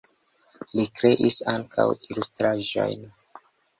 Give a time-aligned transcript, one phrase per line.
[0.77, 3.07] Li kreis ankaŭ ilustraĵojn.